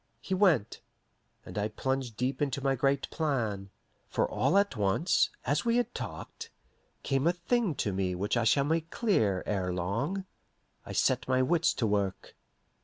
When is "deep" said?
2.17-2.41